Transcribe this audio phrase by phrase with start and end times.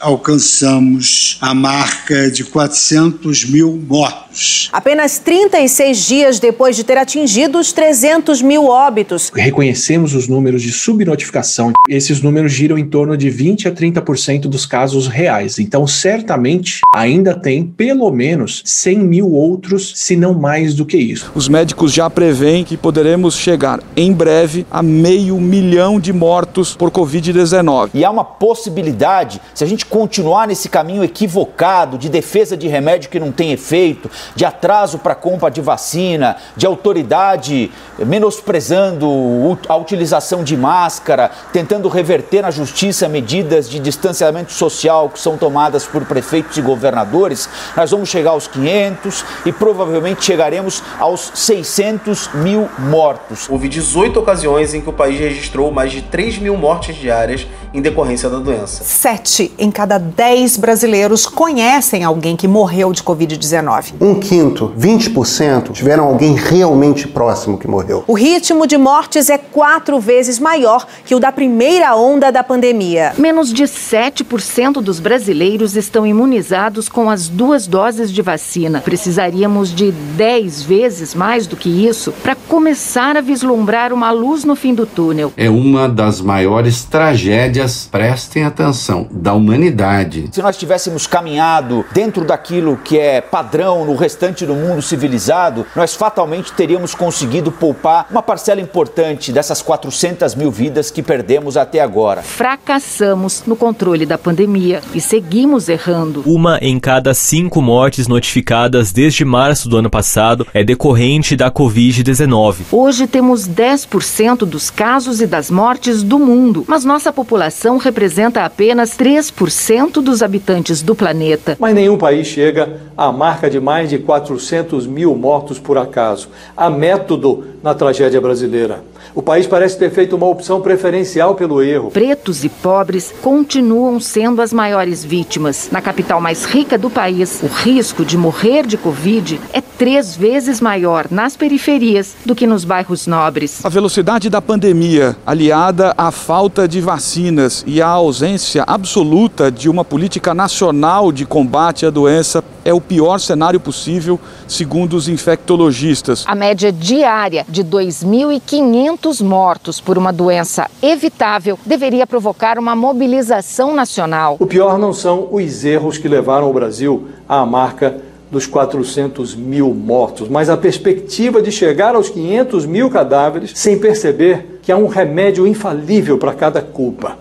[0.00, 4.70] alcançamos a marca de 400 mil mortos.
[4.72, 9.30] Apenas 36 dias depois de ter atingido os 300 mil óbitos.
[9.34, 11.72] Reconhecemos os números de subnotificação.
[11.88, 15.58] Esses números giram em torno de 20 a 30% dos casos reais.
[15.58, 21.30] Então, certamente, ainda tem pelo menos 100 mil outros, se não mais do que isso.
[21.34, 26.90] Os médicos já preveem que poderemos chegar em breve a meio milhão de mortos por
[26.90, 27.90] Covid-19.
[27.92, 33.10] E há uma possibilidade, se a gente continuar nesse caminho equivocado de defesa de remédio
[33.10, 40.44] que não tem efeito, de atraso para compra de vacina, de autoridade menosprezando a utilização
[40.44, 46.56] de máscara, tentando reverter na justiça medidas de distanciamento social que são tomadas por prefeitos
[46.56, 53.48] e governadores, nós vamos chegar aos 500 e provavelmente chegaremos aos 600 mil mortos.
[53.48, 57.80] Houve 18 ocasiões em que o país registrou mais de 3 mil mortes diárias em
[57.80, 58.82] decorrência da doença.
[58.84, 63.94] Sete em cada dez brasileiros conhecem alguém que morreu de Covid-19.
[64.00, 68.04] Um quinto, 20%, tiveram alguém realmente próximo que morreu.
[68.06, 73.12] O ritmo de mortes é quatro vezes maior que o da primeira onda da pandemia.
[73.16, 78.80] Menos de 7% dos brasileiros estão imunizados com as duas doses de vacina.
[78.80, 84.56] Precisaríamos de 10 vezes mais do que isso para começar a vislumbrar uma luz no
[84.56, 85.32] fim do túnel.
[85.36, 87.59] É uma das maiores tragédias,
[87.90, 90.28] prestem atenção, da humanidade.
[90.32, 95.94] Se nós tivéssemos caminhado dentro daquilo que é padrão no restante do mundo civilizado, nós
[95.94, 102.22] fatalmente teríamos conseguido poupar uma parcela importante dessas 400 mil vidas que perdemos até agora.
[102.22, 106.22] Fracassamos no controle da pandemia e seguimos errando.
[106.24, 112.56] Uma em cada cinco mortes notificadas desde março do ano passado é decorrente da Covid-19.
[112.72, 118.96] Hoje temos 10% dos casos e das mortes do mundo, mas nossa população representa apenas
[118.96, 121.56] 3% dos habitantes do planeta.
[121.58, 126.28] Mas nenhum país chega à marca de mais de 400 mil mortos por acaso.
[126.56, 128.82] Há método na tragédia brasileira.
[129.14, 131.90] O país parece ter feito uma opção preferencial pelo erro.
[131.90, 135.68] Pretos e pobres continuam sendo as maiores vítimas.
[135.72, 140.60] Na capital mais rica do país, o risco de morrer de Covid é três vezes
[140.60, 143.64] maior nas periferias do que nos bairros nobres.
[143.64, 149.84] A velocidade da pandemia, aliada à falta de vacinas e à ausência absoluta de uma
[149.84, 156.24] política nacional de combate à doença, é o pior cenário possível, segundo os infectologistas.
[156.26, 158.89] A média diária de 2.500
[159.20, 164.36] mortos por uma doença evitável deveria provocar uma mobilização nacional.
[164.38, 168.00] O pior não são os erros que levaram o Brasil à marca
[168.30, 174.60] dos 400 mil mortos, mas a perspectiva de chegar aos 500 mil cadáveres sem perceber
[174.62, 177.18] que há um remédio infalível para cada culpa: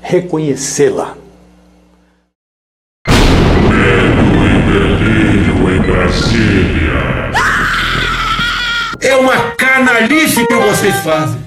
[0.00, 1.16] reconhecê-la.
[5.72, 7.32] em Brasília.
[9.00, 11.38] É uma canalice vocês fazem.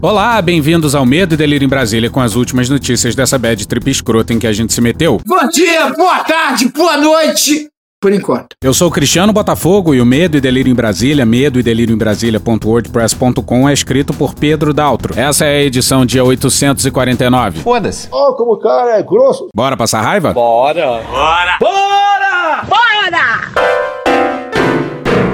[0.00, 3.90] Olá, bem-vindos ao Medo e Delírio em Brasília com as últimas notícias dessa bad trip
[3.90, 5.20] escrota em que a gente se meteu.
[5.26, 7.68] Bom dia, boa tarde, boa noite.
[8.00, 8.56] Por enquanto.
[8.62, 11.94] Eu sou o Cristiano Botafogo e o Medo e Delírio em Brasília, medo e delírio
[11.94, 15.18] em Brasília.wordpress.com é escrito por Pedro Daltro.
[15.18, 17.60] Essa é a edição dia 849.
[17.60, 18.08] Foda-se.
[18.10, 19.48] Oh, como o cara é grosso.
[19.54, 20.32] Bora passar raiva?
[20.32, 21.02] Bora.
[21.02, 21.56] Bora.
[21.60, 22.64] Bora!
[22.68, 23.81] Bora!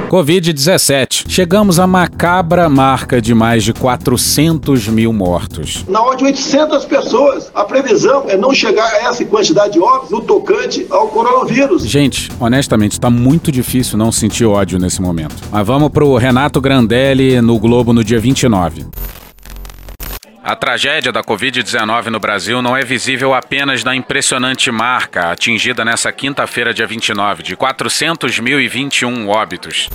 [0.08, 1.26] Covid-17.
[1.28, 5.84] Chegamos à macabra marca de mais de 400 mil mortos.
[5.86, 7.50] Na ordem de 800 pessoas.
[7.54, 11.86] A previsão é não chegar a essa quantidade de óbitos no tocante ao coronavírus.
[11.86, 15.36] Gente, honestamente, está muito difícil não sentir ódio nesse momento.
[15.50, 18.86] Mas vamos pro Renato Grandelli no Globo no dia 29.
[20.48, 26.10] A tragédia da Covid-19 no Brasil não é visível apenas na impressionante marca atingida nessa
[26.10, 29.90] quinta-feira, dia 29, de 400.021 óbitos.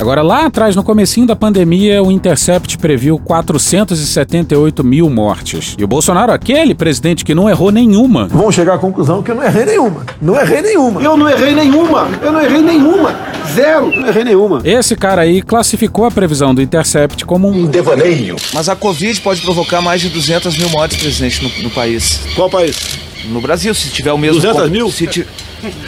[0.00, 5.74] Agora, lá atrás, no comecinho da pandemia, o Intercept previu 478 mil mortes.
[5.76, 8.28] E o Bolsonaro, aquele presidente que não errou nenhuma.
[8.28, 10.06] Vão chegar à conclusão que eu não errei nenhuma.
[10.22, 11.02] Não errei nenhuma.
[11.02, 12.08] Eu não errei nenhuma.
[12.22, 13.12] Eu não errei nenhuma.
[13.52, 13.90] Zero.
[13.90, 14.60] Não errei nenhuma.
[14.64, 18.36] Esse cara aí classificou a previsão do Intercept como um devaneio.
[18.54, 22.20] Mas a Covid pode provocar mais de 200 mil mortes, presidente, no, no país.
[22.36, 23.07] Qual país?
[23.26, 24.40] No Brasil, se tiver o mesmo...
[24.40, 24.90] 200 mil?
[24.90, 25.26] Se ti...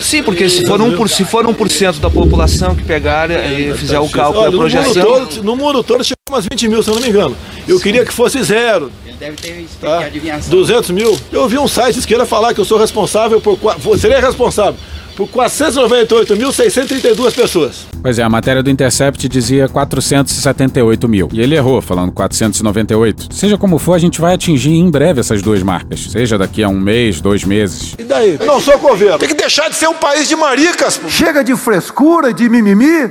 [0.00, 4.08] Sim, porque se for, 1%, se for 1% da população que pegar e fizer o
[4.08, 4.94] cálculo, Olha, a projeção...
[4.94, 7.36] No mundo, todo, no mundo todo chega umas 20 mil, se eu não me engano.
[7.68, 8.90] Eu queria que fosse zero.
[9.06, 10.10] Ele deve ter tá?
[10.48, 11.18] 200 mil.
[11.30, 13.58] Eu vi um site esquerda falar que eu sou responsável por...
[13.98, 14.78] Seria responsável
[15.20, 17.86] por 498.632 pessoas.
[18.00, 21.28] Pois é, a matéria do Intercept dizia 478 mil.
[21.30, 23.26] E ele errou, falando 498.
[23.30, 26.10] Seja como for, a gente vai atingir em breve essas duas marcas.
[26.10, 27.94] Seja daqui a um mês, dois meses.
[27.98, 28.38] E daí?
[28.40, 29.18] Eu não sou governo.
[29.18, 30.96] Tem que deixar de ser um país de maricas.
[30.96, 31.10] Pô.
[31.10, 33.10] Chega de frescura, de mimimi.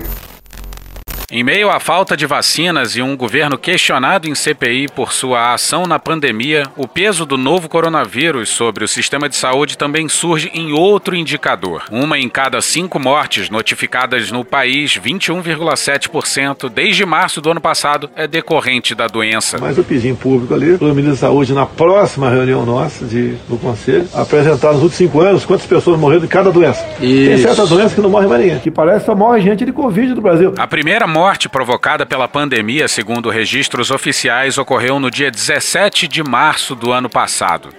[1.32, 5.84] Em meio à falta de vacinas e um governo questionado em CPI por sua ação
[5.86, 10.74] na pandemia, o peso do novo coronavírus sobre o sistema de saúde também surge em
[10.74, 11.84] outro indicador.
[11.92, 18.28] Uma em cada cinco mortes notificadas no país, 21,7% desde março do ano passado, é
[18.28, 19.60] decorrente da doença.
[19.60, 23.36] Mas eu pedi em público ali, pelo ministro da Saúde, na próxima reunião nossa de,
[23.48, 26.84] do Conselho, apresentar nos últimos cinco anos quantas pessoas morreram de cada doença.
[27.00, 27.30] Isso.
[27.30, 28.60] Tem certas doenças que não morre mais ninguém.
[28.60, 30.56] Que parece que só morre gente de Covid no Brasil.
[30.58, 31.19] A primeira morte
[31.50, 37.70] provocada pela pandemia, segundo registros oficiais, ocorreu no dia 17 de março do ano passado.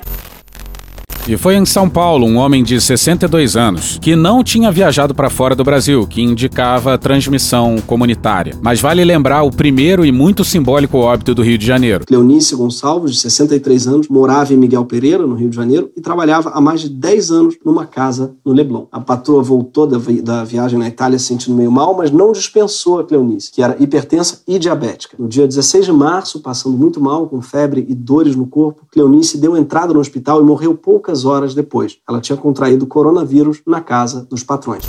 [1.28, 5.31] E foi em São Paulo um homem de 62 anos, que não tinha viajado para
[5.31, 8.55] fora do Brasil, que indicava transmissão comunitária.
[8.62, 12.05] Mas vale lembrar o primeiro e muito simbólico óbito do Rio de Janeiro.
[12.06, 16.50] Cleonice Gonçalves, de 63 anos, morava em Miguel Pereira, no Rio de Janeiro, e trabalhava
[16.50, 18.87] há mais de 10 anos numa casa no Leblon.
[18.90, 22.32] A patroa voltou da, vi da viagem na Itália se sentindo meio mal, mas não
[22.32, 25.16] dispensou a Cleonice, que era hipertensa e diabética.
[25.19, 29.38] No dia 16 de março, passando muito mal, com febre e dores no corpo, Cleonice
[29.38, 31.97] deu entrada no hospital e morreu poucas poucas horas depois.
[32.09, 34.85] Ela tinha contraído coronavírus na casa dos patrões.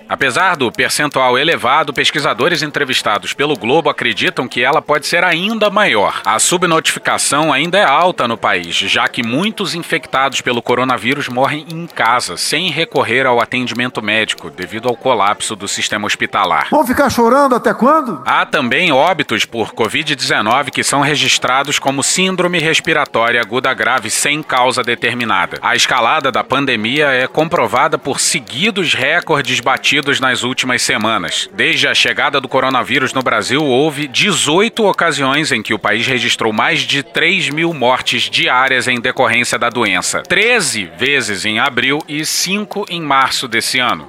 [0.08, 6.20] Apesar do percentual elevado, pesquisadores entrevistados pelo Globo acreditam que ela pode ser ainda maior.
[6.24, 11.86] A subnotificação ainda é alta no país, já que muitos infectados pelo coronavírus morrem em
[11.88, 16.68] casa, sem recorrer ao atendimento médico, devido ao colapso do sistema hospitalar.
[16.70, 18.22] Vão ficar chorando até quando?
[18.24, 24.84] Há também óbitos por Covid-19 que são registrados como síndrome respiratória aguda grave sem causa
[24.84, 25.58] determinada.
[25.60, 31.48] A escalada da pandemia é comprovada por seguidos recordes batidos nas últimas semanas.
[31.54, 36.52] Desde a chegada do coronavírus no Brasil, houve 18 ocasiões em que o país registrou
[36.52, 40.22] mais de 3 mil mortes diárias em decorrência da doença.
[40.22, 44.08] 13 vezes em abril e 5 em março desse ano.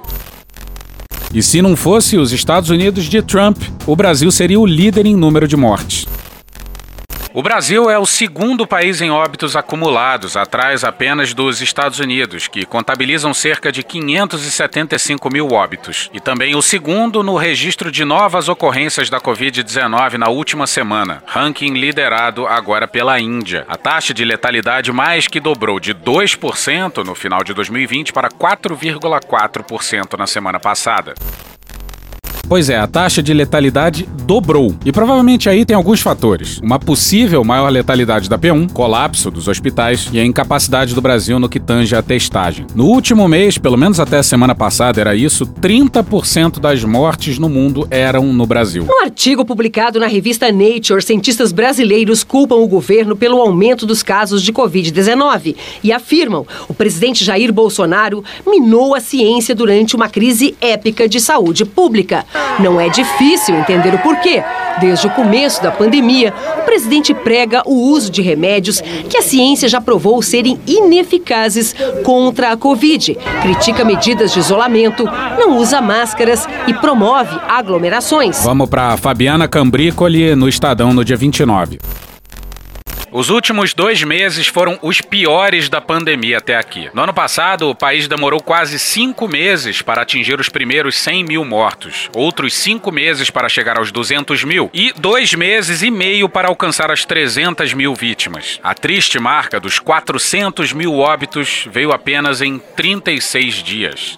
[1.32, 5.14] E se não fosse os Estados Unidos de Trump, o Brasil seria o líder em
[5.14, 6.06] número de mortes.
[7.34, 12.64] O Brasil é o segundo país em óbitos acumulados, atrás apenas dos Estados Unidos, que
[12.64, 19.10] contabilizam cerca de 575 mil óbitos, e também o segundo no registro de novas ocorrências
[19.10, 23.66] da Covid-19 na última semana, ranking liderado agora pela Índia.
[23.68, 30.18] A taxa de letalidade mais que dobrou de 2% no final de 2020 para 4,4%
[30.18, 31.14] na semana passada.
[32.48, 34.74] Pois é, a taxa de letalidade dobrou.
[34.82, 36.58] E provavelmente aí tem alguns fatores.
[36.62, 41.48] Uma possível maior letalidade da P1, colapso dos hospitais e a incapacidade do Brasil no
[41.48, 42.66] que tange a testagem.
[42.74, 47.50] No último mês, pelo menos até a semana passada era isso, 30% das mortes no
[47.50, 48.86] mundo eram no Brasil.
[48.88, 54.42] Um artigo publicado na revista Nature, cientistas brasileiros culpam o governo pelo aumento dos casos
[54.42, 55.54] de Covid-19
[55.84, 61.66] e afirmam o presidente Jair Bolsonaro minou a ciência durante uma crise épica de saúde
[61.66, 62.24] pública.
[62.60, 64.42] Não é difícil entender o porquê.
[64.80, 69.68] Desde o começo da pandemia, o presidente prega o uso de remédios que a ciência
[69.68, 73.16] já provou serem ineficazes contra a Covid.
[73.42, 75.04] Critica medidas de isolamento,
[75.38, 78.42] não usa máscaras e promove aglomerações.
[78.44, 81.78] Vamos para Fabiana Cambrícoli no Estadão no dia 29.
[83.10, 86.90] Os últimos dois meses foram os piores da pandemia até aqui.
[86.92, 91.44] No ano passado, o país demorou quase cinco meses para atingir os primeiros 100 mil
[91.44, 96.48] mortos, outros cinco meses para chegar aos 200 mil e dois meses e meio para
[96.48, 98.60] alcançar as 300 mil vítimas.
[98.62, 104.16] A triste marca dos 400 mil óbitos veio apenas em 36 dias.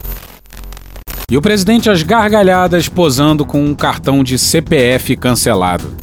[1.31, 5.97] E o presidente às gargalhadas posando com um cartão de CPF cancelado.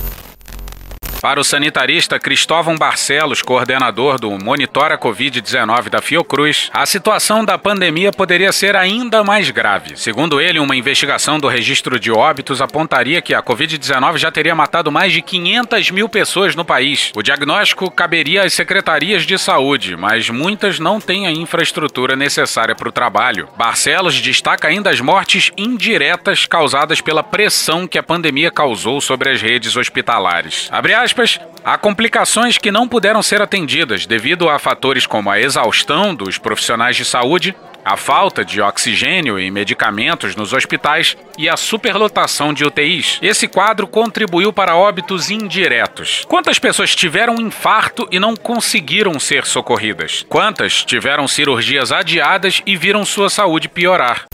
[1.22, 8.12] Para o sanitarista Cristóvão Barcelos, coordenador do Monitora Covid-19 da Fiocruz, a situação da pandemia
[8.12, 9.98] poderia ser ainda mais grave.
[9.98, 14.92] Segundo ele, uma investigação do registro de óbitos apontaria que a Covid-19 já teria matado
[14.92, 17.12] mais de 500 mil pessoas no país.
[17.16, 22.90] O diagnóstico caberia às secretarias de saúde, mas muitas não têm a infraestrutura necessária para
[22.90, 23.50] o trabalho.
[23.58, 29.42] Barcelos destaca ainda as mortes indiretas causadas pela pressão que a pandemia causou sobre as
[29.42, 30.70] redes hospitalares.
[30.72, 36.14] Abre aspas, há complicações que não puderam ser atendidas devido a fatores como a exaustão
[36.14, 42.54] dos profissionais de saúde, a falta de oxigênio e medicamentos nos hospitais e a superlotação
[42.54, 43.20] de UTIs.
[43.22, 46.26] Esse quadro contribuiu para óbitos indiretos.
[46.28, 50.26] Quantas pessoas tiveram infarto e não conseguiram ser socorridas?
[50.28, 54.26] Quantas tiveram cirurgias adiadas e viram sua saúde piorar?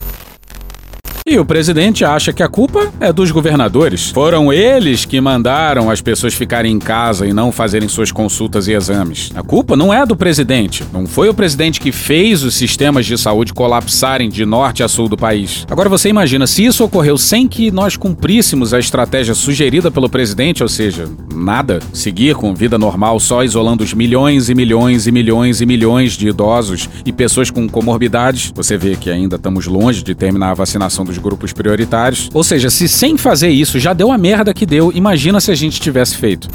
[1.25, 4.10] E o presidente acha que a culpa é dos governadores.
[4.10, 8.74] Foram eles que mandaram as pessoas ficarem em casa e não fazerem suas consultas e
[8.74, 9.32] exames.
[9.34, 10.84] A culpa não é do presidente.
[10.92, 15.08] Não foi o presidente que fez os sistemas de saúde colapsarem de norte a sul
[15.08, 15.65] do país.
[15.72, 20.62] Agora você imagina, se isso ocorreu sem que nós cumpríssemos a estratégia sugerida pelo presidente,
[20.62, 25.62] ou seja, nada, seguir com vida normal só isolando os milhões e milhões e milhões
[25.62, 30.13] e milhões de idosos e pessoas com comorbidades, você vê que ainda estamos longe de
[30.13, 32.29] terminar a vacinação dos grupos prioritários.
[32.34, 35.55] Ou seja, se sem fazer isso já deu a merda que deu, imagina se a
[35.55, 36.50] gente tivesse feito.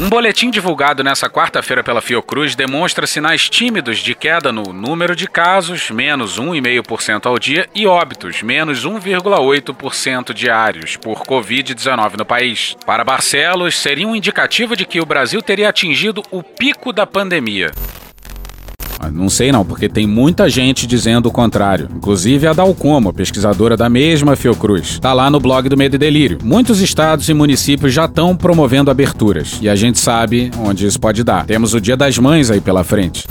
[0.00, 5.26] Um boletim divulgado nessa quarta-feira pela Fiocruz demonstra sinais tímidos de queda no número de
[5.26, 12.76] casos, menos 1,5% ao dia, e óbitos, menos 1,8% diários, por Covid-19 no país.
[12.86, 17.72] Para Barcelos, seria um indicativo de que o Brasil teria atingido o pico da pandemia.
[18.98, 21.88] Ah, não sei não, porque tem muita gente dizendo o contrário.
[21.94, 24.98] Inclusive a Dalcomo, pesquisadora da mesma Fiocruz.
[24.98, 26.38] Tá lá no blog do Medo e Delírio.
[26.42, 29.58] Muitos estados e municípios já estão promovendo aberturas.
[29.62, 31.46] E a gente sabe onde isso pode dar.
[31.46, 33.24] Temos o Dia das Mães aí pela frente.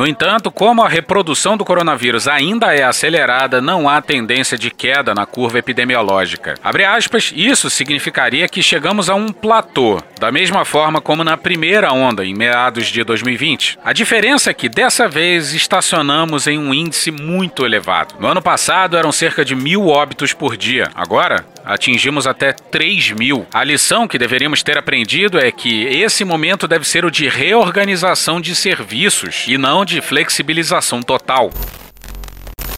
[0.00, 5.14] No entanto, como a reprodução do coronavírus ainda é acelerada, não há tendência de queda
[5.14, 6.54] na curva epidemiológica.
[6.64, 11.92] Abre aspas, isso significaria que chegamos a um platô, da mesma forma como na primeira
[11.92, 13.78] onda, em meados de 2020.
[13.84, 18.14] A diferença é que dessa vez estacionamos em um índice muito elevado.
[18.18, 20.88] No ano passado eram cerca de mil óbitos por dia.
[20.94, 23.46] Agora, atingimos até 3 mil.
[23.52, 28.40] A lição que deveríamos ter aprendido é que esse momento deve ser o de reorganização
[28.40, 31.50] de serviços e não de flexibilização total.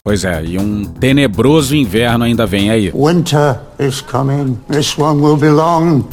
[0.03, 2.91] Pois é, e um tenebroso inverno ainda vem aí.
[2.93, 4.59] Winter is coming.
[4.69, 6.03] This one will be long.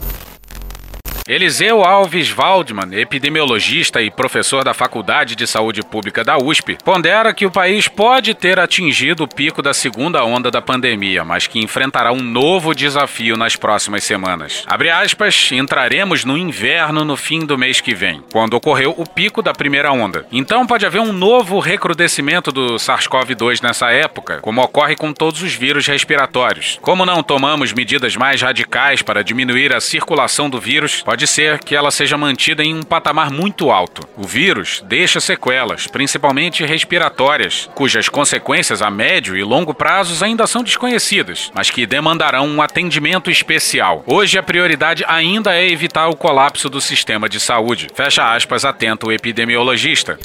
[1.31, 7.47] Eliseu Alves Waldman, epidemiologista e professor da Faculdade de Saúde Pública da USP, pondera que
[7.47, 12.13] o país pode ter atingido o pico da segunda onda da pandemia, mas que enfrentará
[12.13, 14.65] um novo desafio nas próximas semanas.
[14.67, 19.41] Abre aspas, entraremos no inverno no fim do mês que vem, quando ocorreu o pico
[19.41, 20.27] da primeira onda.
[20.33, 25.55] Então pode haver um novo recrudescimento do SARS-CoV-2 nessa época, como ocorre com todos os
[25.55, 26.81] vírus respiratórios.
[26.83, 31.75] Como não tomamos medidas mais radicais para diminuir a circulação do vírus, pode ser que
[31.75, 34.07] ela seja mantida em um patamar muito alto.
[34.17, 40.62] O vírus deixa sequelas, principalmente respiratórias, cujas consequências a médio e longo prazos ainda são
[40.62, 44.05] desconhecidas, mas que demandarão um atendimento especial.
[44.07, 47.89] Hoje a prioridade ainda é evitar o colapso do sistema de saúde.
[47.95, 50.19] Fecha aspas, atento o epidemiologista.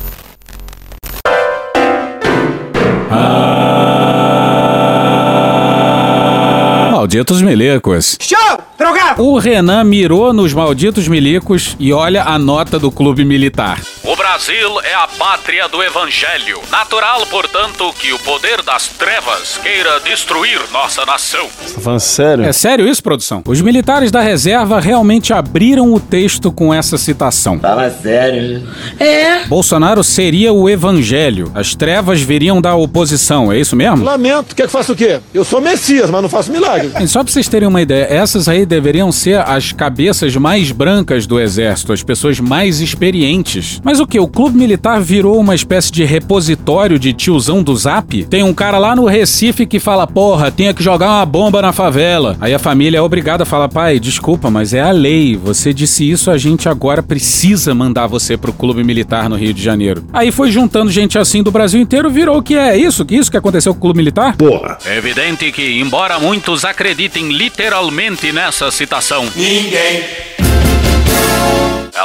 [7.06, 8.18] Malditos milicos.
[8.20, 8.66] Show!
[8.80, 9.24] Drogado!
[9.24, 13.80] O Renan mirou nos malditos milicos e olha a nota do clube militar.
[14.04, 16.60] O Brasil é a pátria do evangelho.
[16.70, 21.48] Natural, portanto, que o poder das trevas queira destruir nossa nação.
[21.74, 22.44] Tá falando sério?
[22.44, 23.42] É sério isso, produção?
[23.46, 27.60] Os militares da reserva realmente abriram o texto com essa citação.
[27.60, 28.68] Fala sério.
[29.00, 29.46] É.
[29.46, 31.52] Bolsonaro seria o evangelho.
[31.56, 34.04] As trevas viriam da oposição, é isso mesmo?
[34.04, 34.56] Lamento.
[34.56, 35.20] Quer que faça o quê?
[35.34, 36.92] Eu sou Messias, mas não faço milagre.
[36.98, 41.28] E só pra vocês terem uma ideia, essas aí deveriam ser as cabeças mais brancas
[41.28, 43.82] do exército, as pessoas mais experientes.
[43.84, 44.18] Mas o que?
[44.18, 48.24] O clube militar virou uma espécie de repositório de tiozão do zap?
[48.26, 51.74] Tem um cara lá no Recife que fala, porra, tinha que jogar uma bomba na
[51.74, 52.38] favela.
[52.40, 55.36] Aí a família é obrigada a falar, pai, desculpa, mas é a lei.
[55.36, 59.62] Você disse isso, a gente agora precisa mandar você pro clube militar no Rio de
[59.62, 60.06] Janeiro.
[60.14, 63.04] Aí foi juntando gente assim do Brasil inteiro, virou o que é isso?
[63.04, 64.38] Que isso que aconteceu com o clube militar?
[64.38, 64.78] Porra.
[64.86, 66.85] É evidente que, embora muitos acreditem
[67.30, 70.45] literalmente nessa citação, Ninguém.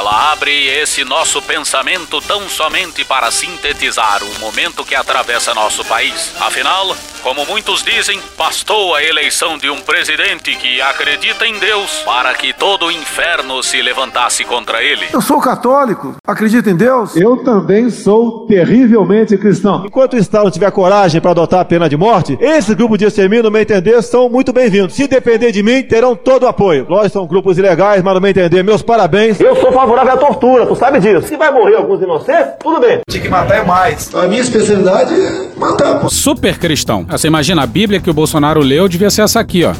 [0.01, 6.33] Ela abre esse nosso pensamento tão somente para sintetizar o momento que atravessa nosso país.
[6.39, 12.33] Afinal, como muitos dizem, bastou a eleição de um presidente que acredita em Deus para
[12.33, 15.05] que todo o inferno se levantasse contra ele.
[15.13, 17.15] Eu sou católico, acredito em Deus.
[17.15, 19.83] Eu também sou terrivelmente cristão.
[19.85, 23.05] Enquanto o Estado não tiver coragem para adotar a pena de morte, esse grupo de
[23.05, 24.95] extermínio, no meu entender, são muito bem-vindos.
[24.95, 26.87] Se depender de mim, terão todo o apoio.
[26.89, 29.00] Nós são grupos ilegais, mas no meu entender, meus parabéns.
[29.39, 31.27] Eu sou favorável à tortura, tu sabe disso.
[31.27, 32.99] Se vai morrer alguns inocentes, tudo bem.
[33.09, 34.13] Tinha que matar é mais.
[34.13, 36.07] A minha especialidade é matar.
[36.09, 37.05] Super cristão.
[37.09, 39.73] Você imagina, a Bíblia que o Bolsonaro leu devia ser essa aqui, ó.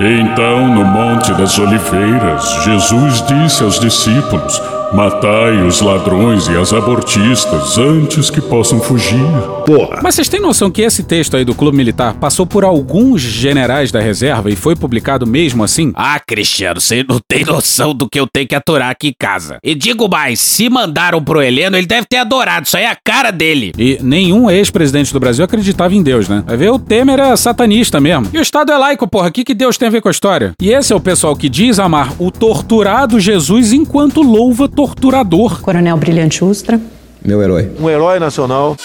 [0.00, 4.60] Então, no Monte das Oliveiras, Jesus disse aos discípulos:
[4.94, 9.24] Matai os ladrões e as abortistas antes que possam fugir.
[9.64, 10.00] Porra.
[10.02, 13.90] Mas vocês têm noção que esse texto aí do Clube Militar passou por alguns generais
[13.90, 15.92] da reserva e foi publicado mesmo assim?
[15.94, 19.56] Ah, Cristiano, você não tem noção do que eu tenho que aturar aqui em casa.
[19.64, 22.66] E digo mais, se mandaram pro Heleno, ele deve ter adorado.
[22.66, 23.72] Isso aí é a cara dele.
[23.78, 26.44] E nenhum ex-presidente do Brasil acreditava em Deus, né?
[26.46, 28.28] Vai ver, o Temer é satanista mesmo.
[28.30, 29.28] E o Estado é laico, porra.
[29.28, 30.52] O que, que Deus tem a ver com a história?
[30.60, 35.60] E esse é o pessoal que diz amar o torturado Jesus enquanto louva torturador.
[35.60, 36.80] Coronel Brilhante Ustra.
[37.24, 37.70] Meu herói.
[37.78, 38.76] Um herói nacional.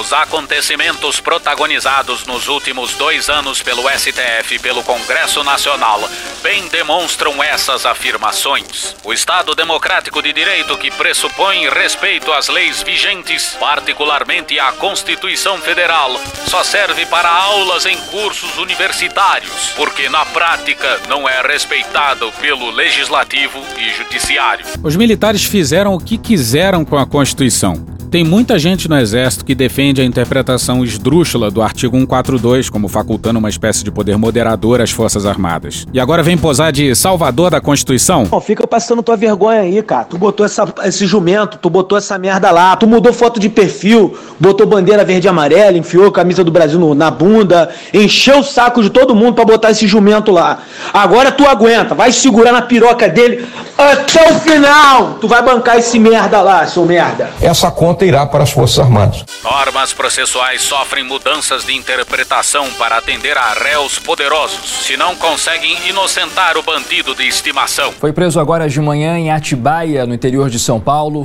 [0.00, 6.02] Os acontecimentos protagonizados nos últimos dois anos pelo STF e pelo Congresso Nacional
[6.42, 8.96] bem demonstram essas afirmações.
[9.04, 16.20] O Estado Democrático de Direito, que pressupõe respeito às leis vigentes, particularmente à Constituição Federal,
[16.48, 23.64] só serve para aulas em cursos universitários, porque na prática não é respeitado pelo Legislativo
[23.78, 24.66] e Judiciário.
[24.82, 27.93] Os militares fizeram o que quiseram com a Constituição.
[28.14, 33.40] Tem muita gente no Exército que defende a interpretação esdrúxula do artigo 142 como facultando
[33.40, 35.84] uma espécie de poder moderador às Forças Armadas.
[35.92, 38.28] E agora vem posar de salvador da Constituição?
[38.30, 40.04] Não, fica passando tua vergonha aí, cara.
[40.04, 44.16] Tu botou essa, esse jumento, tu botou essa merda lá, tu mudou foto de perfil,
[44.38, 48.44] botou bandeira verde e amarela, enfiou a camisa do Brasil no, na bunda, encheu o
[48.44, 50.62] saco de todo mundo para botar esse jumento lá.
[50.92, 53.44] Agora tu aguenta, vai segurar na piroca dele
[53.76, 55.14] até o final.
[55.20, 57.30] Tu vai bancar esse merda lá, seu merda.
[57.40, 59.24] Essa conta irá para as Forças Armadas.
[59.42, 66.56] Normas processuais sofrem mudanças de interpretação para atender a réus poderosos, se não conseguem inocentar
[66.56, 67.92] o bandido de estimação.
[68.00, 71.24] Foi preso agora de manhã em Atibaia, no interior de São Paulo.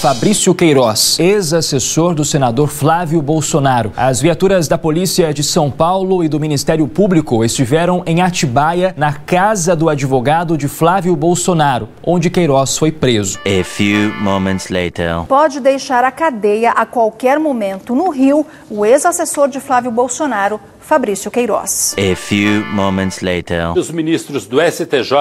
[0.00, 3.92] Fabrício Queiroz, ex-assessor do senador Flávio Bolsonaro.
[3.94, 9.12] As viaturas da Polícia de São Paulo e do Ministério Público estiveram em Atibaia, na
[9.12, 13.38] casa do advogado de Flávio Bolsonaro, onde Queiroz foi preso.
[13.40, 15.26] A few moments later.
[15.28, 17.94] Pode deixar a cadeia a qualquer momento.
[17.94, 21.94] No Rio, o ex-assessor de Flávio Bolsonaro, Fabrício Queiroz.
[21.98, 23.76] A few moments later.
[23.76, 25.12] Os ministros do STJ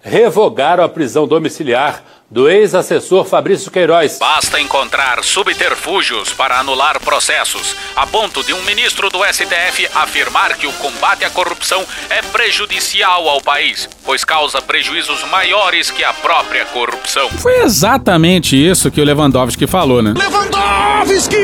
[0.00, 4.18] revogaram a prisão domiciliar do ex-assessor Fabrício Queiroz.
[4.18, 10.66] Basta encontrar subterfúgios para anular processos, a ponto de um ministro do STF afirmar que
[10.66, 16.66] o combate à corrupção é prejudicial ao país, pois causa prejuízos maiores que a própria
[16.66, 17.30] corrupção.
[17.30, 20.12] Foi exatamente isso que o Lewandowski falou, né?
[20.16, 21.36] Lewandowski!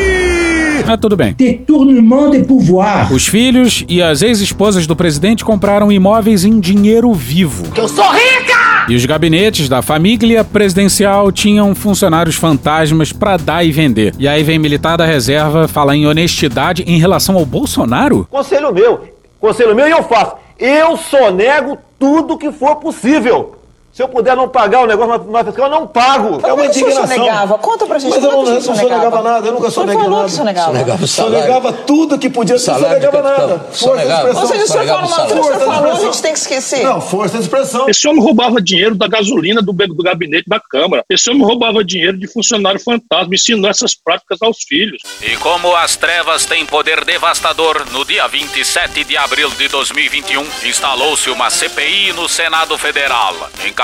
[0.87, 1.33] Ah, tudo bem.
[1.33, 3.11] Détournement de pouvoir.
[3.11, 7.73] Os filhos e as ex-esposas do presidente compraram imóveis em dinheiro vivo.
[7.75, 8.44] Eu sou rica!
[8.87, 14.15] E os gabinetes da família presidencial tinham funcionários fantasmas para dar e vender.
[14.19, 18.29] E aí vem militar da reserva falar em honestidade em relação ao Bolsonaro?
[18.31, 19.09] Conselho meu,
[19.41, 20.37] conselho meu e eu faço.
[20.59, 23.57] Eu sonego tudo que for possível.
[23.95, 26.41] Se eu puder não pagar o negócio na fiscal, eu não pago.
[26.43, 27.17] Mas é uma como é que o senhor indignação.
[27.17, 27.59] sonegava?
[27.59, 29.23] Conta pra gente, Mas eu como é não, o eu não sonegava sonegava?
[29.23, 30.29] nada, eu nunca O soneguei falou nada.
[30.29, 30.67] que sonegava.
[30.73, 33.59] Sonegava, sonegava tudo que podia ser, Salário sonegava nada.
[33.61, 34.29] Força de Sonegava.
[34.31, 34.43] expressão.
[34.43, 36.83] Ou seja, o senhor fala uma coisa, o falou, a gente tem que esquecer.
[36.83, 37.89] Não, força de expressão.
[37.89, 41.05] Esse homem roubava dinheiro da gasolina do, do gabinete da Câmara.
[41.09, 45.01] Esse homem roubava dinheiro de funcionário fantasma, ensinou essas práticas aos filhos.
[45.23, 51.31] E como as trevas têm poder devastador, no dia 27 de abril de 2021, instalou-se
[51.31, 53.35] uma CPI no Senado Federal,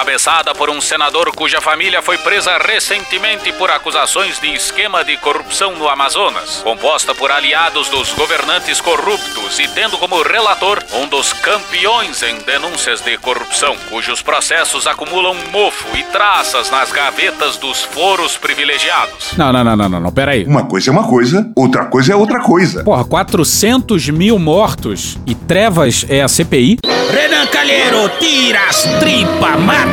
[0.01, 5.77] encabeçada por um senador cuja família foi presa recentemente por acusações de esquema de corrupção
[5.77, 12.23] no Amazonas, composta por aliados dos governantes corruptos e tendo como relator um dos campeões
[12.23, 19.37] em denúncias de corrupção, cujos processos acumulam mofo e traças nas gavetas dos foros privilegiados.
[19.37, 20.47] Não, não, não, não, não, não, peraí.
[20.47, 22.83] Uma coisa é uma coisa, outra coisa é outra coisa.
[22.85, 26.79] Porra, 400 mil mortos e trevas é a CPI?
[27.11, 29.90] Renan Calheiro, tira as tripa, mata,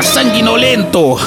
[0.00, 1.18] sanguinolento.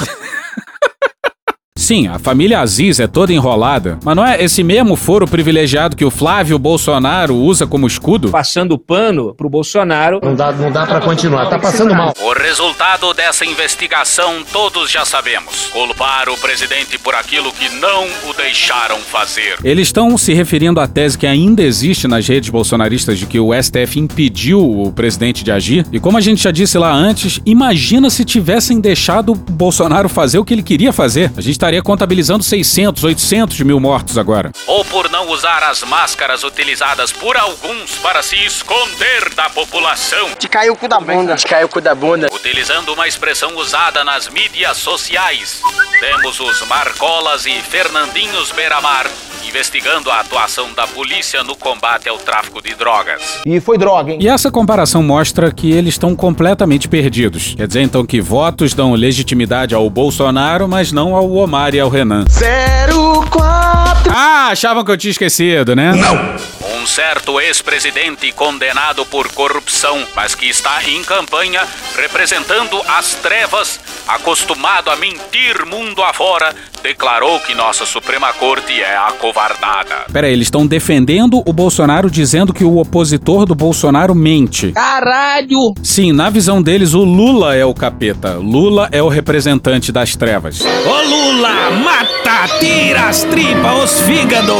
[1.90, 6.04] Sim, a família Aziz é toda enrolada, mas não é esse mesmo foro privilegiado que
[6.04, 8.30] o Flávio Bolsonaro usa como escudo?
[8.30, 10.20] Passando pano pro Bolsonaro.
[10.22, 12.14] Não dá, não dá para continuar, tá passando mal.
[12.22, 15.66] O resultado dessa investigação todos já sabemos.
[15.72, 19.56] Culpar o presidente por aquilo que não o deixaram fazer.
[19.64, 23.50] Eles estão se referindo à tese que ainda existe nas redes bolsonaristas de que o
[23.52, 25.84] STF impediu o presidente de agir.
[25.90, 30.38] E como a gente já disse lá antes, imagina se tivessem deixado o Bolsonaro fazer
[30.38, 31.32] o que ele queria fazer.
[31.36, 34.52] A gente estaria contabilizando 600, 800 mil mortos agora.
[34.66, 40.30] Ou por não usar as máscaras utilizadas por alguns para se esconder da população.
[40.38, 41.36] Te caiu o cu da bunda.
[41.36, 42.28] Te caiu o cu da bunda.
[42.32, 45.60] Utilizando uma expressão usada nas mídias sociais.
[46.00, 49.06] Temos os Marcolas e Fernandinhos Beiramar
[49.50, 53.40] investigando a atuação da polícia no combate ao tráfico de drogas.
[53.44, 54.18] E foi droga, hein?
[54.20, 57.54] E essa comparação mostra que eles estão completamente perdidos.
[57.56, 61.88] Quer dizer então que votos dão legitimidade ao Bolsonaro, mas não ao Omar e ao
[61.88, 62.24] Renan.
[62.28, 65.92] 04 Ah, achavam que eu tinha esquecido, né?
[65.92, 66.80] Não!
[66.80, 71.60] Um certo ex-presidente condenado por corrupção, mas que está em campanha
[71.94, 80.06] representando as trevas, acostumado a mentir mundo afora, declarou que nossa Suprema Corte é acovardada.
[80.10, 84.72] Pera aí, eles estão defendendo o Bolsonaro dizendo que o opositor do Bolsonaro mente.
[84.72, 85.74] Caralho!
[85.82, 88.34] Sim, na visão deles, o Lula é o capeta.
[88.34, 90.60] Lula é o representante das trevas.
[90.62, 94.54] Ô Lula, mata, tira as tripas, os fígado!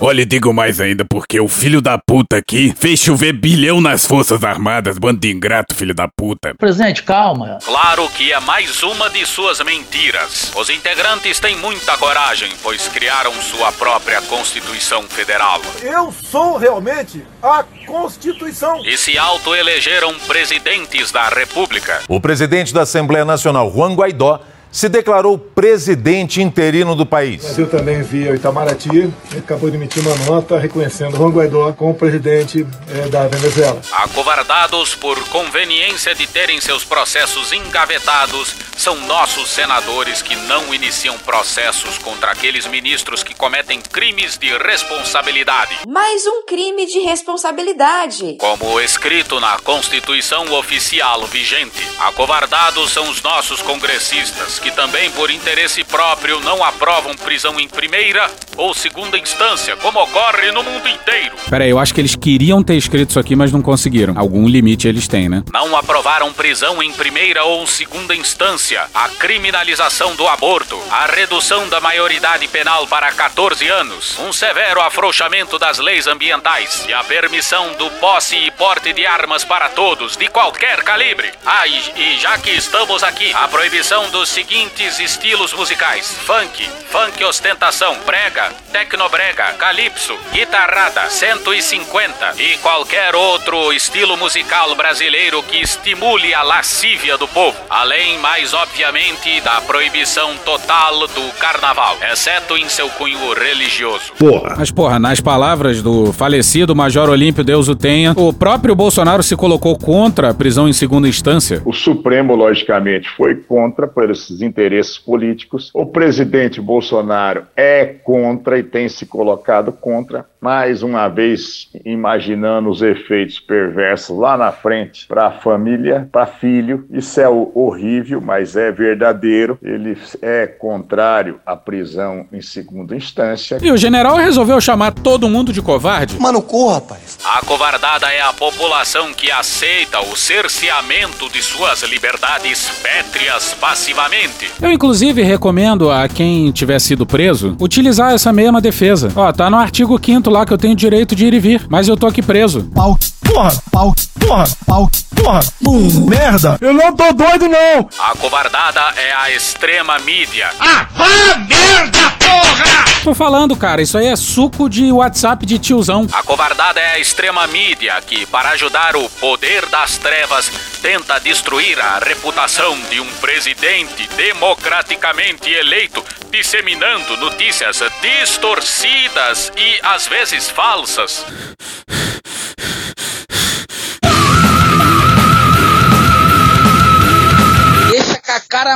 [0.00, 4.44] Olha, digo mais ainda, porque o filho da puta aqui fez chover bilhão nas Forças
[4.44, 6.54] Armadas, bando de ingrato, filho da puta.
[6.54, 7.58] Presidente, calma.
[7.64, 10.52] Claro que é mais uma de suas mentiras.
[10.54, 15.60] Os integrantes têm muita coragem, pois criaram sua própria Constituição Federal.
[15.82, 18.80] Eu sou realmente a Constituição.
[18.84, 22.02] E se autoelegeram presidentes da República.
[22.08, 27.42] O presidente da Assembleia Nacional, Juan Guaidó, se declarou presidente interino do país.
[27.42, 31.72] O Brasil também via o Itamaraty ele acabou de emitir uma nota reconhecendo Juan Guaidó
[31.72, 33.80] como presidente eh, da Venezuela.
[33.92, 41.98] Acovardados por conveniência de terem seus processos engavetados, são nossos senadores que não iniciam processos
[41.98, 45.76] contra aqueles ministros que cometem crimes de responsabilidade.
[45.88, 48.36] Mais um crime de responsabilidade.
[48.38, 55.84] Como escrito na Constituição Oficial vigente, acovardados são os nossos congressistas que também por interesse
[55.84, 61.36] próprio não aprovam prisão em primeira ou segunda instância, como ocorre no mundo inteiro.
[61.48, 64.14] Pera aí, eu acho que eles queriam ter escrito isso aqui, mas não conseguiram.
[64.16, 65.44] Algum limite eles têm, né?
[65.52, 71.80] Não aprovaram prisão em primeira ou segunda instância, a criminalização do aborto, a redução da
[71.80, 77.90] maioridade penal para 14 anos, um severo afrouxamento das leis ambientais e a permissão do
[77.92, 81.30] posse e porte de armas para todos, de qualquer calibre.
[81.46, 87.22] Ah, e, e já que estamos aqui, a proibição dos seguintes estilos musicais: funk, funk
[87.22, 96.42] ostentação, brega, tecnobrega, calypso, guitarrada, 150 e qualquer outro estilo musical brasileiro que estimule a
[96.42, 97.58] lascívia do povo.
[97.68, 104.12] Além, mais obviamente, da proibição total do carnaval, exceto em seu cunho religioso.
[104.18, 104.54] Porra.
[104.56, 109.36] Mas, porra, nas palavras do falecido Major Olímpio, Deus o tenha, o próprio Bolsonaro se
[109.36, 111.60] colocou contra a prisão em segunda instância.
[111.66, 115.70] O Supremo, logicamente, foi contra por esses interesses políticos.
[115.74, 122.82] O presidente Bolsonaro é contra e tem se colocado contra, mais uma vez imaginando os
[122.82, 126.86] efeitos perversos lá na frente para a família, para filho.
[126.90, 129.58] Isso é horrível, mas é verdadeiro.
[129.62, 133.58] Ele é contrário à prisão em segunda instância.
[133.60, 136.18] E o general resolveu chamar todo mundo de covarde?
[136.20, 137.18] Mano, corra, rapaz.
[137.24, 144.50] A covardada é a população que aceita o cerceamento de suas liberdades pétreas passivamente.
[144.60, 149.12] Eu, inclusive, recomendo a quem tiver sido preso utilizar essa mesma defesa.
[149.14, 151.88] Ó, tá no artigo 5 lá que eu tenho direito de ir e vir, mas
[151.88, 152.62] eu tô aqui preso.
[152.74, 152.96] Pau,
[153.28, 156.56] porra, pau, porra, pau, porra, bum, merda.
[156.60, 157.88] Eu não tô doido, não.
[157.98, 160.50] A covardada é a extrema mídia.
[160.58, 162.84] Ah, ah merda, porra!
[163.04, 166.06] Tô falando, cara, isso aí é suco de WhatsApp de tiozão.
[166.12, 170.50] A covardada é a extrema mídia que, para ajudar o poder das trevas,
[170.82, 180.50] tenta destruir a reputação de um presidente democraticamente eleito, disseminando notícias distorcidas e às vezes
[180.50, 181.24] falsas.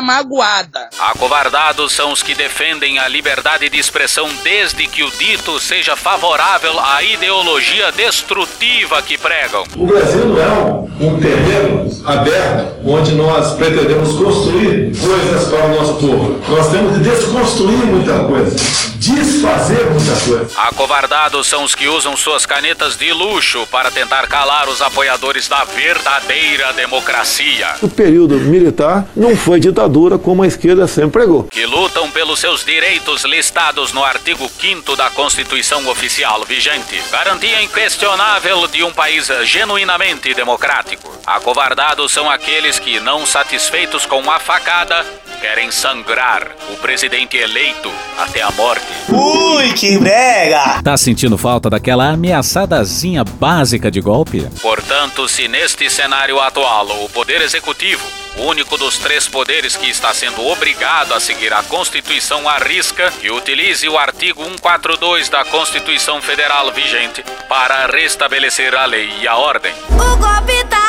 [0.02, 0.90] Magoada.
[0.98, 6.78] Acovardados são os que defendem a liberdade de expressão desde que o dito seja favorável
[6.78, 9.64] à ideologia destrutiva que pregam.
[9.76, 15.76] O Brasil não é um, um terreno aberto onde nós pretendemos construir coisas para o
[15.76, 16.40] nosso povo.
[16.48, 18.91] Nós temos que desconstruir muita coisa.
[19.02, 20.60] Desfazer muita coisa.
[20.60, 25.64] Acovardados são os que usam suas canetas de luxo para tentar calar os apoiadores da
[25.64, 27.74] verdadeira democracia.
[27.82, 31.44] O período militar não foi ditadura como a esquerda sempre pregou.
[31.50, 37.02] Que lutam pelos seus direitos listados no artigo 5 da Constituição Oficial vigente.
[37.10, 41.10] Garantia inquestionável de um país genuinamente democrático.
[41.26, 45.04] Acovardados são aqueles que, não satisfeitos com a facada,
[45.40, 48.91] querem sangrar o presidente eleito até a morte.
[49.08, 50.82] Ui, que brega!
[50.82, 54.48] Tá sentindo falta daquela ameaçadazinha básica de golpe?
[54.60, 58.02] Portanto, se neste cenário atual o Poder Executivo,
[58.36, 63.10] o único dos três poderes que está sendo obrigado a seguir a Constituição à risca,
[63.20, 69.36] que utilize o artigo 142 da Constituição Federal vigente para restabelecer a lei e a
[69.36, 69.72] ordem.
[69.90, 70.81] O golpe tá!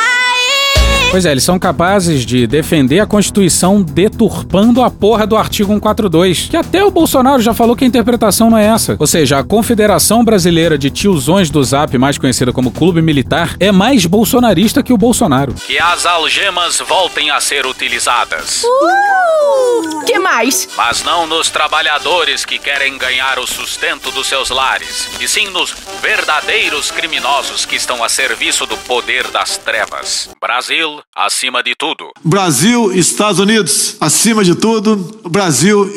[1.14, 6.48] Pois é, eles são capazes de defender a Constituição deturpando a porra do artigo 142,
[6.50, 8.96] que até o Bolsonaro já falou que a interpretação não é essa.
[8.98, 13.70] Ou seja, a Confederação Brasileira de Tiozões do Zap, mais conhecida como Clube Militar, é
[13.70, 15.54] mais bolsonarista que o Bolsonaro.
[15.54, 18.64] Que as algemas voltem a ser utilizadas.
[18.64, 20.04] Uh!
[20.04, 20.68] Que mais?
[20.76, 25.74] Mas não nos trabalhadores que querem ganhar o sustento dos seus lares, e sim nos
[26.02, 30.28] verdadeiros criminosos que estão a serviço do poder das trevas.
[30.40, 32.10] Brasil, acima de tudo.
[32.24, 34.96] Brasil, Estados Unidos, acima de tudo.
[35.28, 35.90] Brasil,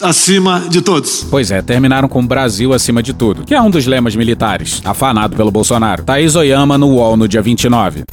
[0.00, 1.24] acima de todos.
[1.30, 5.36] Pois é, terminaram com Brasil acima de tudo, que é um dos lemas militares, afanado
[5.36, 6.04] pelo Bolsonaro.
[6.04, 8.04] Thaís Oyama no UOL no dia 29.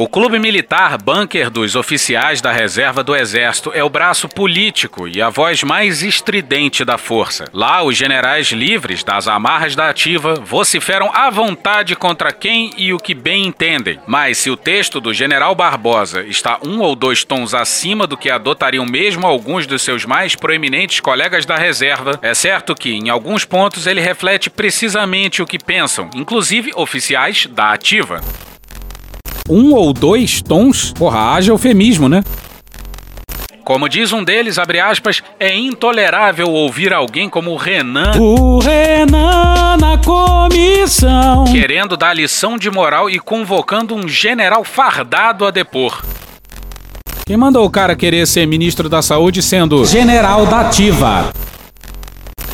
[0.00, 5.20] O Clube Militar Bunker dos Oficiais da Reserva do Exército é o braço político e
[5.20, 7.46] a voz mais estridente da força.
[7.52, 12.98] Lá, os generais livres das amarras da ativa vociferam à vontade contra quem e o
[12.98, 13.98] que bem entendem.
[14.06, 18.30] Mas se o texto do general Barbosa está um ou dois tons acima do que
[18.30, 23.44] adotariam mesmo alguns dos seus mais proeminentes colegas da reserva, é certo que, em alguns
[23.44, 28.22] pontos, ele reflete precisamente o que pensam, inclusive oficiais da ativa
[29.48, 32.22] um ou dois tons, porra, haja eufemismo, né?
[33.64, 38.12] Como diz um deles, abre aspas, é intolerável ouvir alguém como o Renan.
[38.18, 41.44] O Renan na comissão.
[41.44, 46.02] Querendo dar lição de moral e convocando um general fardado a depor.
[47.26, 51.30] Quem mandou o cara querer ser ministro da saúde sendo general da ativa?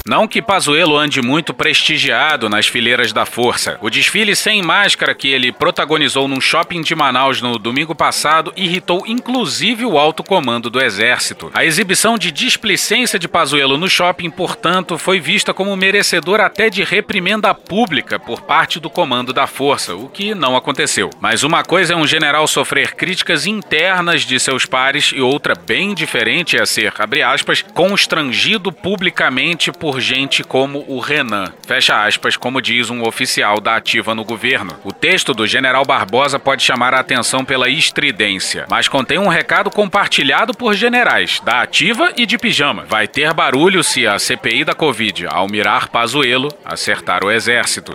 [0.07, 3.79] Não que Pazuello ande muito prestigiado nas fileiras da força.
[3.81, 9.05] O desfile sem máscara que ele protagonizou num shopping de Manaus no domingo passado irritou
[9.07, 11.51] inclusive o alto comando do exército.
[11.55, 16.85] A exibição de displicência de Pazuello no shopping, portanto, foi vista como merecedora até de
[16.85, 21.09] reprimenda pública por parte do comando da força, o que não aconteceu.
[21.19, 25.95] Mas uma coisa é um general sofrer críticas internas de seus pares e outra bem
[25.95, 31.53] diferente é ser, abre aspas, constrangido publicamente por por gente como o Renan.
[31.65, 34.73] Fecha aspas, como diz um oficial da ativa no governo.
[34.83, 39.71] O texto do general Barbosa pode chamar a atenção pela estridência, mas contém um recado
[39.71, 42.85] compartilhado por generais da ativa e de pijama.
[42.89, 47.95] Vai ter barulho se a CPI da Covid, ao mirar Pazuello, acertar o exército.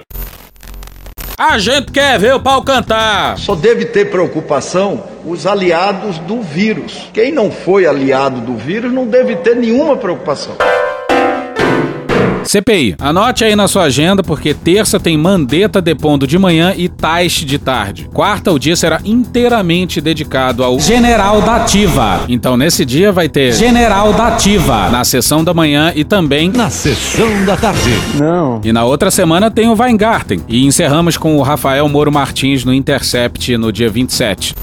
[1.37, 3.37] A gente quer ver o pau cantar.
[3.37, 7.09] Só deve ter preocupação os aliados do vírus.
[7.13, 10.55] Quem não foi aliado do vírus não deve ter nenhuma preocupação.
[12.49, 17.45] CPI, anote aí na sua agenda porque terça tem Mandetta depondo de manhã e Taish
[17.45, 18.09] de tarde.
[18.11, 22.21] Quarta, o dia será inteiramente dedicado ao General da Ativa.
[22.27, 26.71] Então nesse dia vai ter General da Ativa na sessão da manhã e também na
[26.71, 27.93] sessão da tarde.
[28.15, 28.59] Não.
[28.63, 30.41] E na outra semana tem o Weingarten.
[30.47, 34.55] E encerramos com o Rafael Moro Martins no Intercept no dia 27.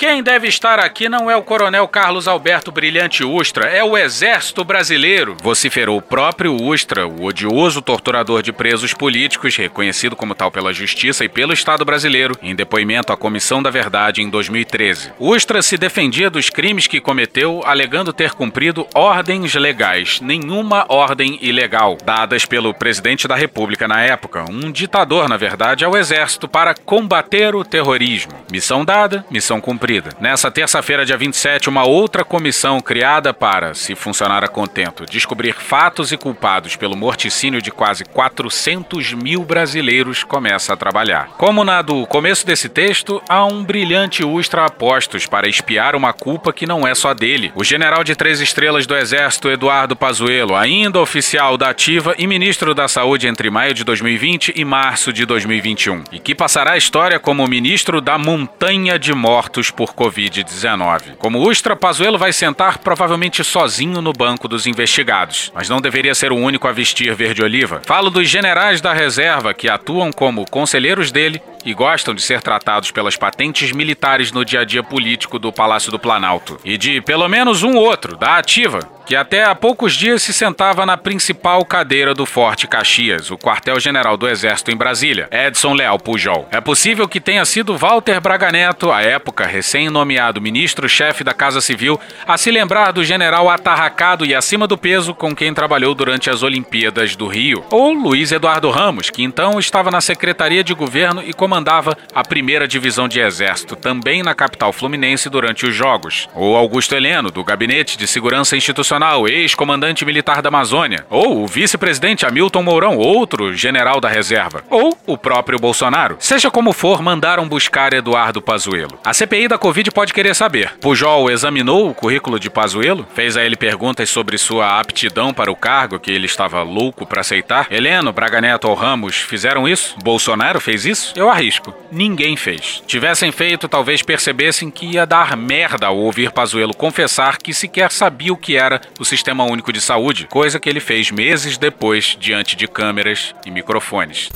[0.00, 4.64] Quem deve estar aqui não é o Coronel Carlos Alberto Brilhante Ustra, é o Exército
[4.64, 10.72] Brasileiro, vociferou o próprio Ustra, o odioso torturador de presos políticos, reconhecido como tal pela
[10.72, 15.12] Justiça e pelo Estado brasileiro, em depoimento à Comissão da Verdade em 2013.
[15.18, 21.98] Ustra se defendia dos crimes que cometeu, alegando ter cumprido ordens legais, nenhuma ordem ilegal,
[22.02, 27.54] dadas pelo presidente da República na época, um ditador, na verdade, ao Exército para combater
[27.54, 28.32] o terrorismo.
[28.50, 29.89] Missão dada, missão cumprida.
[30.20, 36.12] Nessa terça-feira, dia 27, uma outra comissão criada para, se funcionar a contento, descobrir fatos
[36.12, 41.30] e culpados pelo morticínio de quase 400 mil brasileiros começa a trabalhar.
[41.36, 46.12] Como na do começo desse texto, há um brilhante Ustra a postos para espiar uma
[46.12, 47.50] culpa que não é só dele.
[47.56, 52.74] O general de três estrelas do Exército, Eduardo Pazuello, ainda oficial da ativa e ministro
[52.76, 57.18] da Saúde entre maio de 2020 e março de 2021, e que passará a história
[57.18, 61.16] como ministro da montanha de mortos por Covid-19.
[61.16, 66.32] Como Ustra, Pazuello vai sentar provavelmente sozinho no banco dos investigados, mas não deveria ser
[66.32, 67.80] o único a vestir verde-oliva.
[67.86, 72.90] Falo dos generais da reserva que atuam como conselheiros dele e gostam de ser tratados
[72.90, 76.58] pelas patentes militares no dia a dia político do Palácio do Planalto.
[76.64, 80.86] E de pelo menos um outro, da Ativa, que até há poucos dias se sentava
[80.86, 86.46] na principal cadeira do Forte Caxias, o quartel-general do Exército em Brasília, Edson Leal Pujol.
[86.52, 91.98] É possível que tenha sido Walter Braga Neto, à época recém-nomeado ministro-chefe da Casa Civil,
[92.24, 96.44] a se lembrar do general atarracado e acima do peso com quem trabalhou durante as
[96.44, 97.64] Olimpíadas do Rio.
[97.70, 102.68] Ou Luiz Eduardo Ramos, que então estava na Secretaria de Governo e comandava a primeira
[102.68, 106.28] divisão de Exército, também na capital fluminense durante os Jogos.
[106.32, 112.24] Ou Augusto Heleno, do Gabinete de Segurança Institucional ex-comandante militar da Amazônia, ou o vice-presidente
[112.24, 116.16] Hamilton Mourão, outro general da reserva, ou o próprio Bolsonaro.
[116.20, 119.00] Seja como for, mandaram buscar Eduardo Pazuello.
[119.04, 120.74] A CPI da Covid pode querer saber.
[120.80, 125.56] Pujol examinou o currículo de Pazuello, fez a ele perguntas sobre sua aptidão para o
[125.56, 127.66] cargo que ele estava louco para aceitar.
[127.72, 129.96] Heleno, Braga Neto ou Ramos fizeram isso?
[130.00, 131.12] Bolsonaro fez isso?
[131.16, 131.74] Eu arrisco.
[131.90, 132.82] Ninguém fez.
[132.86, 138.32] Tivessem feito, talvez percebessem que ia dar merda ao ouvir Pazuello confessar que sequer sabia
[138.32, 142.54] o que era o Sistema Único de Saúde, coisa que ele fez meses depois diante
[142.54, 144.28] de câmeras e microfones.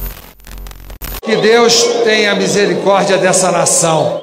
[1.22, 4.20] Que Deus tenha misericórdia dessa nação.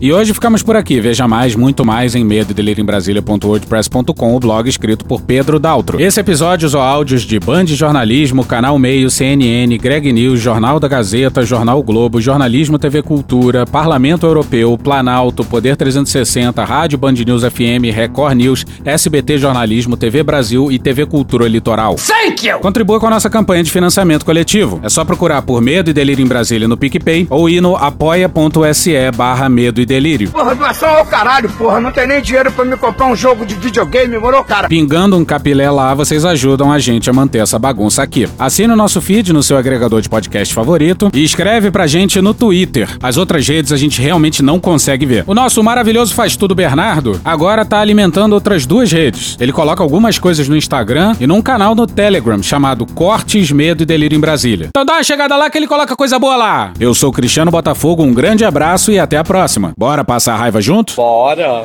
[0.00, 0.98] E hoje ficamos por aqui.
[0.98, 6.00] Veja mais, muito mais em medo Brasília.wordpress.com, o blog escrito por Pedro Daltro.
[6.00, 11.44] Esse episódio usou áudios de Band Jornalismo, Canal Meio, CNN, Greg News, Jornal da Gazeta,
[11.44, 18.36] Jornal Globo, Jornalismo TV Cultura, Parlamento Europeu, Planalto, Poder 360, Rádio Band News FM, Record
[18.36, 21.96] News, SBT Jornalismo, TV Brasil e TV Cultura Litoral.
[21.96, 22.58] Thank you!
[22.60, 24.80] Contribua com a nossa campanha de financiamento coletivo.
[24.82, 29.10] É só procurar por Medo e Delírio em Brasília no PicPay ou ir no apoia.se
[29.14, 30.30] barra Medo e Delírio.
[30.30, 31.80] Porra, doação ao caralho, porra.
[31.80, 34.68] Não tem nem dinheiro pra me comprar um jogo de videogame, morou, cara?
[34.68, 38.28] Pingando um capilé lá, vocês ajudam a gente a manter essa bagunça aqui.
[38.38, 42.32] Assine o nosso feed no seu agregador de podcast favorito e escreve pra gente no
[42.32, 42.88] Twitter.
[43.02, 45.24] As outras redes a gente realmente não consegue ver.
[45.26, 49.36] O nosso maravilhoso Faz Tudo Bernardo agora tá alimentando outras duas redes.
[49.40, 53.86] Ele coloca algumas coisas no Instagram e num canal no Telegram chamado Cortes, Medo e
[53.86, 54.68] Delírio em Brasília.
[54.68, 56.72] Então dá uma chegada lá que ele coloca coisa boa lá.
[56.78, 59.72] Eu sou Cristiano Botafogo, um grande abraço e até a próxima.
[59.80, 60.94] Bora passar a raiva junto?
[60.94, 61.64] Bora.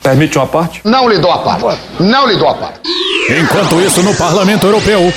[0.00, 0.80] Permite uma parte?
[0.84, 1.82] Não lhe dou a parte.
[1.98, 2.88] Não lhe dou a parte.
[3.28, 5.12] Enquanto isso, no Parlamento Europeu.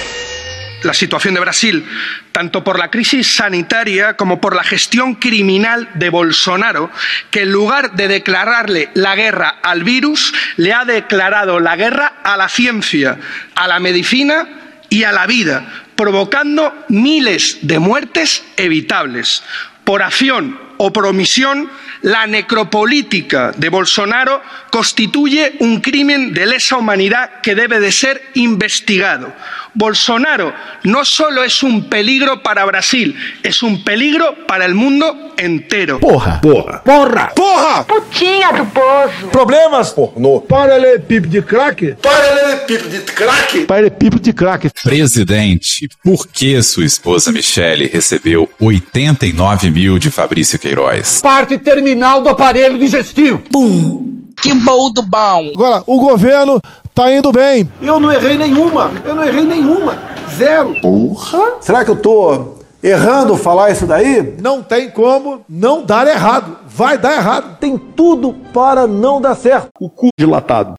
[0.82, 1.88] la situación de Brasil,
[2.32, 6.90] tanto por la crisis sanitaria como por la gestión criminal de Bolsonaro,
[7.30, 12.38] que en lugar de declararle la guerra al virus, le ha declarado la guerra a
[12.38, 13.20] la ciencia,
[13.54, 14.48] a la medicina
[14.90, 15.64] y a la vida,
[15.96, 19.44] provocando miles de muertes evitables.
[19.84, 21.70] Por acción o por omisión,
[22.02, 29.34] la necropolítica de Bolsonaro constituye un crimen de lesa humanidad que debe de ser investigado.
[29.78, 30.54] Bolsonaro
[30.86, 36.00] no solo es un peligro para Brasil, es un peligro para el mundo entero.
[36.00, 36.42] Porra.
[36.42, 36.82] Porra.
[36.84, 37.32] Porra.
[37.36, 37.84] Porra.
[37.84, 39.28] Putinha do poço.
[39.32, 39.92] Problemas?
[39.92, 40.42] Pornô.
[40.42, 41.96] Paralelepípedo de crack?
[42.02, 43.66] Paralelepípedo de crack?
[43.66, 44.72] Paralelepípedo de crack.
[44.84, 51.22] Presidente, por que sua esposa Michele recebeu 89 mil de Fabrício Queiroz?
[51.22, 53.44] Parte terminal do aparelho digestivo.
[53.52, 54.08] Pum.
[54.42, 55.52] Que bom do bom.
[55.56, 56.62] Agora, o governo
[56.98, 57.72] tá indo bem.
[57.80, 58.92] Eu não errei nenhuma.
[59.06, 59.96] Eu não errei nenhuma.
[60.36, 60.82] Zero.
[60.82, 61.58] Porra.
[61.62, 64.36] Será que eu tô errando falar isso daí?
[64.42, 66.58] Não tem como não dar errado.
[66.66, 67.58] Vai dar errado.
[67.60, 69.68] Tem tudo para não dar certo.
[69.80, 70.74] O cu dilatado.